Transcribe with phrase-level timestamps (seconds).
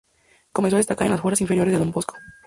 [0.51, 2.15] Comenzó a destacar en las fuerzas inferiores del Don Bosco.